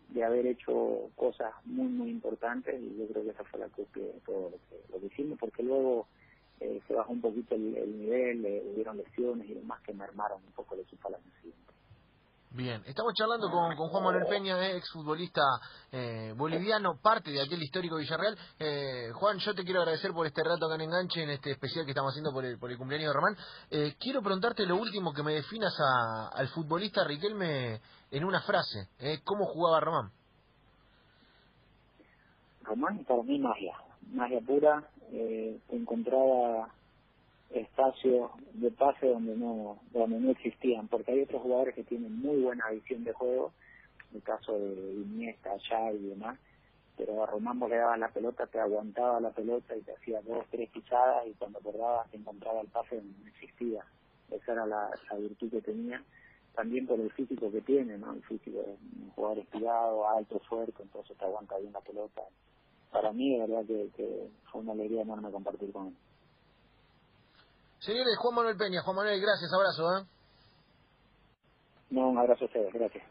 de 0.09 0.25
haber 0.25 0.47
hecho 0.47 1.11
cosas 1.17 1.53
muy, 1.65 1.89
muy 1.89 2.11
importantes 2.11 2.81
y 2.81 2.97
yo 2.99 3.07
creo 3.09 3.25
que 3.25 3.31
esa 3.31 3.45
fue 3.45 3.61
la 3.61 3.69
copia 3.69 4.05
de 4.05 4.21
todo 4.25 4.51
lo 4.51 4.59
que, 4.69 4.99
lo 4.99 5.07
hicimos, 5.07 5.39
porque 5.39 5.63
luego 5.63 6.07
eh, 6.61 6.81
se 6.87 6.95
bajó 6.95 7.13
un 7.13 7.21
poquito 7.21 7.55
el, 7.55 7.99
nivel, 7.99 8.45
eh, 8.47 8.63
hubieron 8.73 8.97
lesiones 8.99 9.49
y 9.49 9.55
demás 9.55 9.81
que 9.83 9.93
mermaron 9.93 10.41
un 10.47 10.53
poco 10.53 10.75
el 10.75 10.83
equipo 10.83 11.09
al 11.09 11.15
año 11.15 11.33
siguiente. 11.41 11.73
Bien, 12.51 12.83
estamos 12.87 13.13
charlando 13.15 13.51
con, 13.51 13.77
con 13.77 13.89
Juan 13.89 14.05
Manuel 14.05 14.27
Peña, 14.29 14.71
ex 14.71 14.91
futbolista 14.91 15.43
eh, 15.93 16.33
boliviano, 16.35 16.99
parte 17.03 17.31
de 17.31 17.43
aquel 17.43 17.63
histórico 17.63 17.97
Villarreal. 17.97 18.39
Eh, 18.59 19.11
Juan, 19.13 19.39
yo 19.39 19.55
te 19.55 19.63
quiero 19.63 19.81
agradecer 19.81 20.13
por 20.13 20.27
este 20.27 20.43
rato 20.43 20.65
acá 20.65 20.77
en 20.77 20.83
Enganche, 20.83 21.23
en 21.23 21.31
este 21.31 21.51
especial 21.51 21.85
que 21.85 21.91
estamos 21.91 22.13
haciendo 22.13 22.33
por 22.33 22.45
el, 22.45 22.59
por 22.59 22.71
el 22.71 22.79
cumpleaños 22.79 23.09
de 23.09 23.15
Román. 23.15 23.37
Eh, 23.71 23.95
quiero 24.01 24.23
preguntarte 24.23 24.65
lo 24.65 24.77
último 24.77 25.13
que 25.13 25.23
me 25.23 25.35
definas 25.35 25.75
al 26.35 26.49
futbolista 26.49 27.05
Riquelme 27.05 27.81
en 28.11 28.25
una 28.25 28.41
frase. 28.41 28.89
Eh, 29.01 29.21
¿Cómo 29.23 29.45
jugaba 29.47 29.81
Román? 29.81 30.11
Román 32.63 33.05
para 33.05 33.23
mí 33.23 33.39
magia, 33.39 33.75
magia 34.13 34.41
pura. 34.41 34.89
Eh, 35.13 35.61
encontraba 35.69 36.73
espacios 37.51 38.31
de 38.55 38.71
pase 38.71 39.09
donde 39.09 39.37
no 39.37 39.79
donde 39.93 40.19
no 40.19 40.31
existían 40.31 40.89
porque 40.89 41.13
hay 41.13 41.23
otros 41.23 41.43
jugadores 41.43 41.75
que 41.75 41.85
tienen 41.85 42.19
muy 42.19 42.43
buena 42.43 42.69
visión 42.71 43.05
de 43.05 43.13
juego 43.13 43.53
el 44.15 44.23
caso 44.23 44.59
de 44.59 44.95
Iniesta, 44.95 45.51
Xavi 45.69 45.99
y 45.99 46.09
demás 46.11 46.39
pero 46.97 47.23
a 47.23 47.27
Román 47.27 47.59
vos 47.59 47.71
le 47.71 47.77
dabas 47.77 47.99
la 47.99 48.09
pelota 48.09 48.47
te 48.47 48.59
aguantaba 48.59 49.21
la 49.21 49.31
pelota 49.31 49.77
y 49.77 49.83
te 49.83 49.93
hacía 49.93 50.21
dos, 50.23 50.45
tres 50.51 50.71
pisadas 50.71 51.27
y 51.27 51.35
cuando 51.35 51.59
acordabas 51.59 52.11
te 52.11 52.17
encontraba 52.17 52.61
el 52.61 52.69
pase 52.69 52.97
donde 52.97 53.15
no 53.23 53.29
existía. 53.29 53.85
Esa 54.31 54.53
era 54.53 54.67
la, 54.67 54.91
la 55.11 55.17
virtud 55.19 55.51
que 55.51 55.61
tenía 55.61 56.03
también 56.55 56.87
por 56.87 56.99
el 56.99 57.13
físico 57.13 57.53
que 57.53 57.61
tiene 57.61 57.99
no 57.99 58.15
el 58.15 58.23
físico 58.23 58.59
de 58.63 58.77
un 59.03 59.11
jugador 59.11 59.39
estirado, 59.41 60.09
alto, 60.09 60.41
fuerte 60.49 60.83
entonces 60.83 61.17
te 61.17 61.25
aguanta 61.25 61.59
bien 61.59 61.73
la 61.73 61.81
pelota. 61.83 62.23
Para 62.91 63.13
mí 63.13 63.35
de 63.35 63.47
verdad 63.47 63.67
que, 63.67 63.91
que 63.95 64.31
fue 64.51 64.63
una 64.63 64.73
alegría 64.73 65.03
enorme 65.03 65.31
compartir 65.31 65.71
con 65.71 65.89
él 65.89 65.95
Señores, 67.79 68.17
Juan 68.19 68.35
Manuel 68.35 68.57
Peña, 68.57 68.83
Juan 68.83 68.97
Manuel, 68.97 69.21
gracias, 69.21 69.51
abrazo. 69.53 69.99
¿eh? 69.99 70.05
No, 71.91 72.09
un 72.09 72.19
abrazo 72.19 72.45
a 72.45 72.47
ustedes, 72.47 72.73
gracias. 72.73 73.05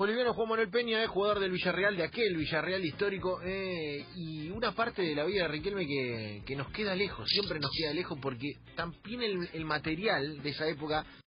Boliviano 0.00 0.32
Juan 0.32 0.48
Manuel 0.48 0.70
Peña 0.70 1.02
es 1.02 1.10
jugador 1.10 1.40
del 1.40 1.50
Villarreal, 1.50 1.94
de 1.94 2.04
aquel 2.04 2.34
Villarreal 2.34 2.82
histórico, 2.82 3.38
eh, 3.42 4.06
y 4.16 4.48
una 4.50 4.72
parte 4.72 5.02
de 5.02 5.14
la 5.14 5.24
vida 5.24 5.42
de 5.42 5.48
Riquelme 5.48 5.86
que, 5.86 6.42
que 6.46 6.56
nos 6.56 6.68
queda 6.68 6.94
lejos, 6.94 7.28
siempre 7.28 7.60
nos 7.60 7.70
queda 7.70 7.92
lejos 7.92 8.18
porque 8.20 8.54
también 8.74 9.22
el, 9.22 9.50
el 9.52 9.64
material 9.66 10.42
de 10.42 10.48
esa 10.48 10.66
época 10.66 11.04